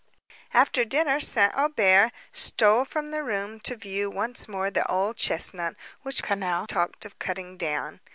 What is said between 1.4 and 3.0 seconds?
Aubert stole